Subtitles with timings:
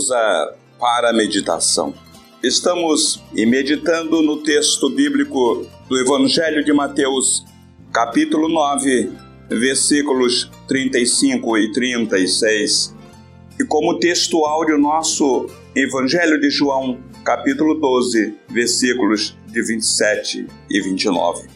[0.00, 1.92] pausa para a meditação.
[2.42, 7.44] Estamos meditando no texto bíblico do Evangelho de Mateus,
[7.92, 9.12] capítulo 9,
[9.50, 12.96] versículos 35 e 36.
[13.60, 21.46] E como texto áudio nosso, Evangelho de João, capítulo 12, versículos de 27 e 29.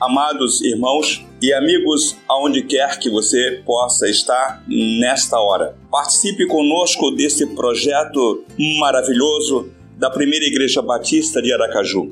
[0.00, 7.46] Amados irmãos e amigos, aonde quer que você possa estar nesta hora, participe conosco desse
[7.48, 8.44] projeto
[8.78, 12.08] maravilhoso da Primeira Igreja Batista de Aracaju,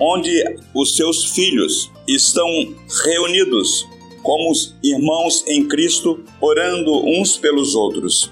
[0.00, 0.42] onde
[0.74, 2.46] os seus filhos estão
[3.04, 3.86] reunidos
[4.22, 8.30] como os irmãos em Cristo, orando uns pelos outros.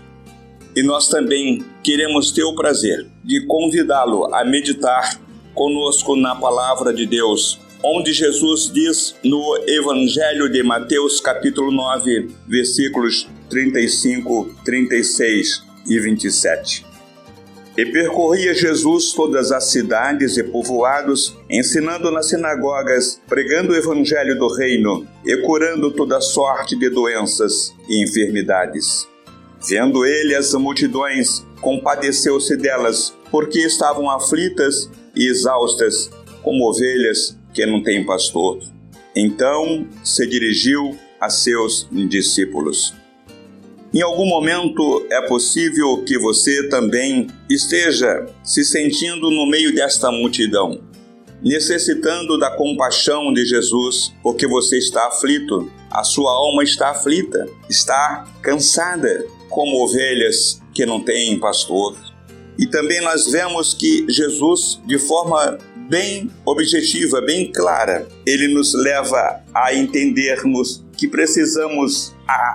[0.76, 5.20] E nós também queremos ter o prazer de convidá-lo a meditar
[5.52, 13.26] conosco na palavra de Deus, onde Jesus diz no Evangelho de Mateus, capítulo 9, versículos
[13.50, 16.86] 35, 36 e 27.
[17.76, 24.48] E percorria Jesus todas as cidades e povoados, ensinando nas sinagogas, pregando o evangelho do
[24.54, 29.08] reino e curando toda sorte de doenças e enfermidades.
[29.68, 36.10] Vendo ele as multidões, compadeceu-se delas, porque estavam aflitas e exaustas,
[36.42, 38.60] como ovelhas que não têm pastor.
[39.14, 42.99] Então se dirigiu a seus discípulos.
[43.92, 50.80] Em algum momento é possível que você também esteja se sentindo no meio desta multidão,
[51.42, 58.28] necessitando da compaixão de Jesus, porque você está aflito, a sua alma está aflita, está
[58.40, 61.96] cansada, como ovelhas que não têm pastor.
[62.56, 65.58] E também nós vemos que Jesus, de forma
[65.88, 72.14] bem objetiva, bem clara, ele nos leva a entendermos que precisamos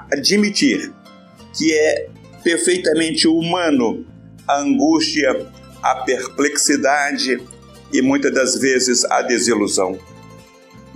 [0.09, 0.93] admitir
[1.55, 2.07] que é
[2.43, 4.05] perfeitamente humano
[4.47, 5.47] a angústia,
[5.81, 7.41] a perplexidade
[7.91, 9.97] e muitas das vezes a desilusão.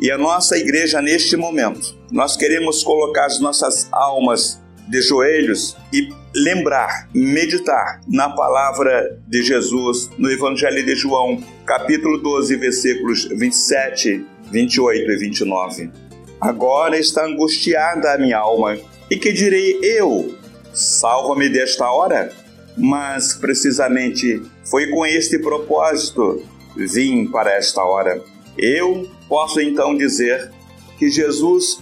[0.02, 6.10] E a nossa igreja, neste momento, nós queremos colocar as nossas almas de joelhos e
[6.34, 15.12] lembrar, meditar na palavra de Jesus no Evangelho de João, capítulo 12, versículos 27, 28
[15.12, 15.92] e 29.
[16.40, 18.78] Agora está angustiada a minha alma,
[19.12, 20.39] e que direi eu?
[20.74, 22.32] Salva-me desta hora?
[22.78, 26.44] Mas precisamente foi com este propósito
[26.76, 28.22] vim para esta hora.
[28.58, 30.52] Eu posso então dizer
[30.98, 31.82] que Jesus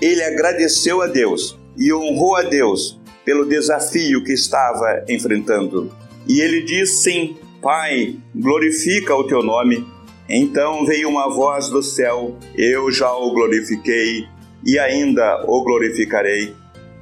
[0.00, 5.90] ele agradeceu a Deus e honrou a Deus pelo desafio que estava enfrentando.
[6.28, 9.86] E ele diz sim, Pai, glorifica o teu nome.
[10.28, 14.26] Então veio uma voz do céu, eu já o glorifiquei
[14.64, 16.54] e ainda o glorificarei.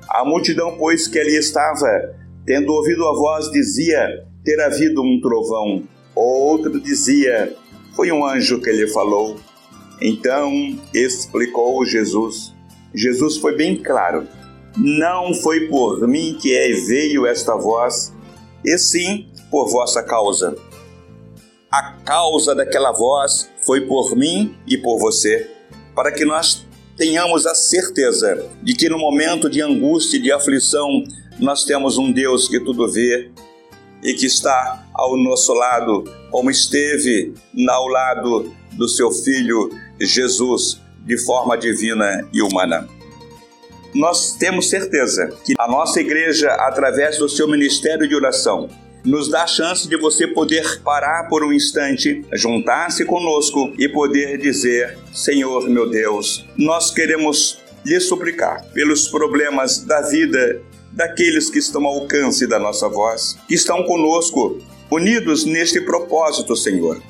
[0.09, 2.15] A multidão, pois, que ali estava,
[2.45, 5.83] tendo ouvido a voz, dizia ter havido um trovão.
[6.15, 7.57] Outro dizia,
[7.95, 9.39] foi um anjo que lhe falou.
[10.01, 10.51] Então
[10.93, 12.53] explicou Jesus.
[12.95, 14.27] Jesus foi bem claro.
[14.77, 18.13] Não foi por mim que é veio esta voz,
[18.65, 20.57] e sim por vossa causa.
[21.71, 25.49] A causa daquela voz foi por mim e por você,
[25.95, 26.67] para que nós
[27.03, 31.03] tenhamos a certeza de que no momento de angústia e de aflição,
[31.41, 33.29] nós temos um Deus que tudo vê
[34.05, 37.35] e que está ao nosso lado, como esteve
[37.69, 39.69] ao lado do seu Filho
[39.99, 42.89] Jesus, de forma divina e humana.
[43.93, 48.69] Nós temos certeza que a nossa igreja, através do seu ministério de oração,
[49.05, 54.39] nos dá a chance de você poder parar por um instante, juntar-se conosco e poder
[54.39, 60.63] dizer: Senhor meu Deus, nós queremos lhe suplicar pelos problemas da vida
[60.93, 64.59] daqueles que estão ao alcance da nossa voz, que estão conosco,
[64.91, 67.03] unidos neste propósito, Senhor.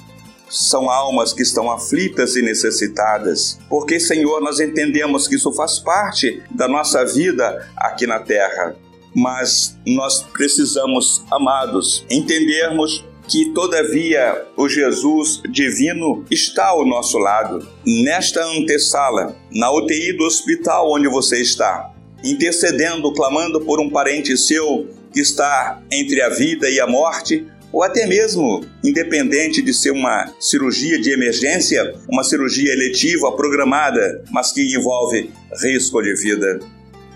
[0.49, 6.43] São almas que estão aflitas e necessitadas, porque, Senhor, nós entendemos que isso faz parte
[6.50, 8.77] da nossa vida aqui na terra
[9.14, 18.44] mas nós precisamos, amados, entendermos que, todavia, o Jesus divino está ao nosso lado, nesta
[18.44, 21.93] antessala, na UTI do hospital onde você está,
[22.25, 27.82] intercedendo, clamando por um parente seu que está entre a vida e a morte, ou
[27.82, 34.75] até mesmo, independente de ser uma cirurgia de emergência, uma cirurgia eletiva programada, mas que
[34.75, 35.31] envolve
[35.62, 36.61] risco de vida.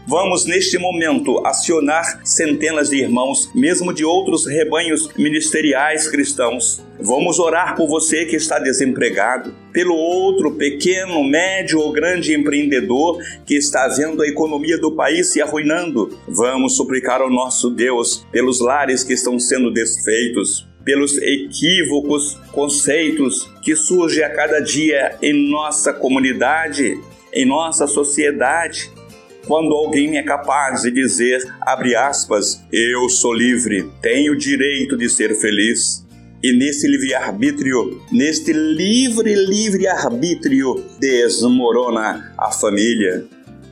[0.08, 6.80] Vamos, neste momento, acionar centenas de irmãos, mesmo de outros rebanhos ministeriais cristãos.
[7.00, 13.56] Vamos orar por você que está desempregado, pelo outro pequeno, médio ou grande empreendedor que
[13.56, 16.16] está vendo a economia do país se arruinando.
[16.28, 23.74] Vamos suplicar ao nosso Deus pelos lares que estão sendo desfeitos, pelos equívocos conceitos que
[23.74, 26.96] surgem a cada dia em nossa comunidade,
[27.34, 28.94] em nossa sociedade
[29.46, 35.08] quando alguém é capaz de dizer, abre aspas, eu sou livre, tenho o direito de
[35.08, 36.04] ser feliz.
[36.42, 43.24] E nesse livre-arbítrio, neste livre, livre-arbítrio, desmorona a família.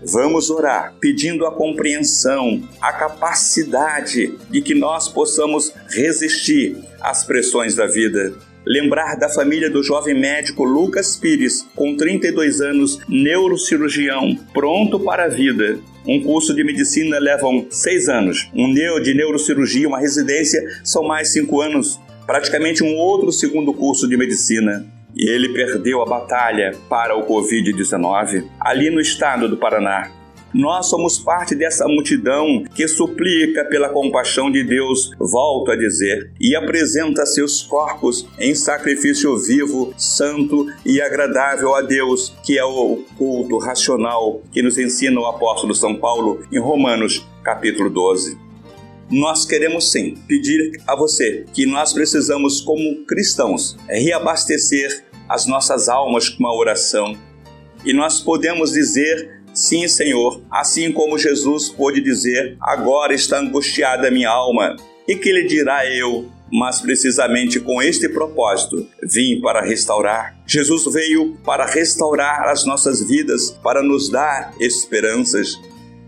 [0.06, 7.86] Vamos orar pedindo a compreensão, a capacidade de que nós possamos resistir às pressões da
[7.86, 8.34] vida
[8.66, 15.28] lembrar da família do jovem médico Lucas Pires, com 32 anos, neurocirurgião, pronto para a
[15.28, 15.78] vida.
[16.06, 21.32] Um curso de medicina leva seis anos, um neo de neurocirurgia, uma residência, são mais
[21.32, 24.86] cinco anos, praticamente um outro segundo curso de medicina.
[25.16, 30.10] E ele perdeu a batalha para o Covid-19 ali no estado do Paraná.
[30.54, 36.54] Nós somos parte dessa multidão que suplica pela compaixão de Deus, volto a dizer, e
[36.54, 43.58] apresenta seus corpos em sacrifício vivo, santo e agradável a Deus, que é o culto
[43.58, 48.44] racional que nos ensina o apóstolo São Paulo em Romanos, capítulo 12
[49.10, 56.30] nós queremos sim pedir a você que nós precisamos, como cristãos, reabastecer as nossas almas
[56.30, 57.14] com uma oração.
[57.84, 64.28] E nós podemos dizer Sim, Senhor, assim como Jesus pôde dizer: Agora está angustiada minha
[64.28, 64.74] alma.
[65.06, 66.28] E que lhe dirá eu?
[66.50, 70.36] Mas precisamente com este propósito vim para restaurar.
[70.46, 75.58] Jesus veio para restaurar as nossas vidas, para nos dar esperanças.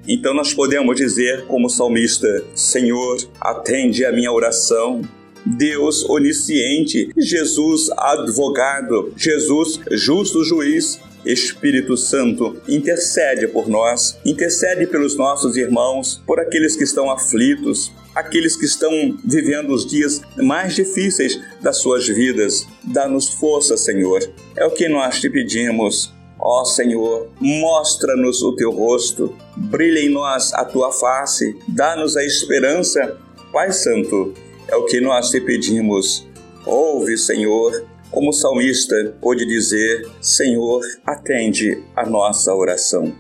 [0.09, 5.03] Então nós podemos dizer, como salmista: Senhor, atende a minha oração.
[5.49, 15.57] Deus onisciente, Jesus advogado, Jesus justo juiz, Espírito Santo, intercede por nós, intercede pelos nossos
[15.57, 18.91] irmãos, por aqueles que estão aflitos, aqueles que estão
[19.25, 22.67] vivendo os dias mais difíceis das suas vidas.
[22.83, 24.21] Dá-nos força, Senhor.
[24.57, 26.15] É o que nós te pedimos.
[26.39, 33.17] Ó Senhor, mostra-nos o teu rosto, brilha em nós a tua face, dá-nos a esperança.
[33.53, 34.35] Pai Santo,
[34.69, 36.27] é o que nós te pedimos.
[36.65, 43.13] Ouve, Senhor, como o salmista pôde dizer: Senhor, atende a nossa oração.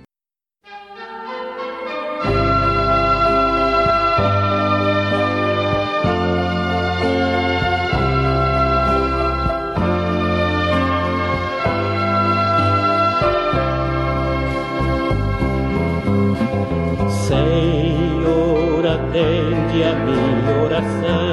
[17.26, 21.25] Senhor, atende a minha oração.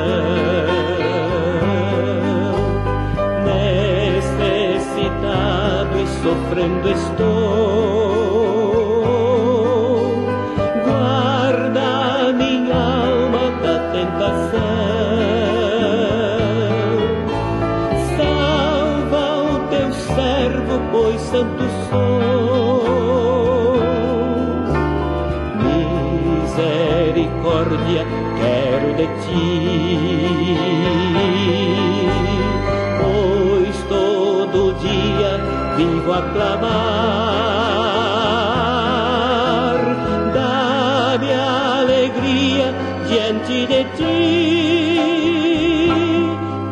[6.34, 7.24] Sofrendo estou.
[10.84, 14.60] Guarda minha alma da tentação.
[18.18, 22.84] Salva o teu servo, pois santo sou.
[27.14, 28.04] Misericórdia
[28.40, 29.34] quero de ti.
[35.78, 36.74] Vivo a clamar.
[40.34, 42.68] Dá-me alegria
[43.08, 44.18] diante de ti,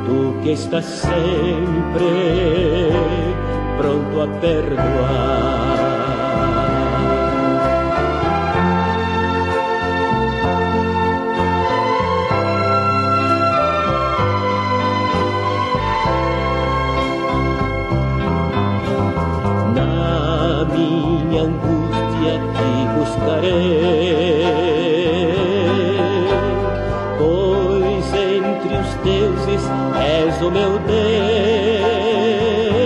[0.06, 2.12] tu que estás sempre
[3.78, 5.71] pronto a perdoar.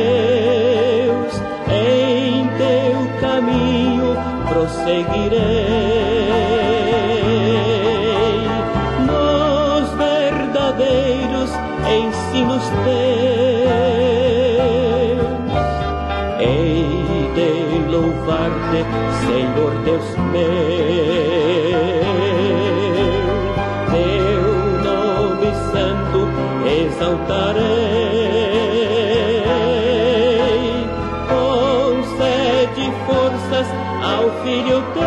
[0.05, 1.33] Deus,
[1.69, 4.09] em teu caminho
[4.47, 5.65] prosseguirei.
[9.07, 11.51] Nos verdadeiros
[11.87, 13.05] ensinos teus,
[16.39, 17.51] hei de
[17.91, 18.81] louvar-te,
[19.25, 21.44] Senhor Deus meu,
[26.95, 27.65] exaltarei.
[31.29, 33.67] Concede forças
[34.01, 35.05] ao Filho teu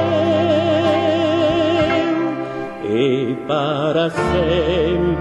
[2.91, 5.18] e para sempre.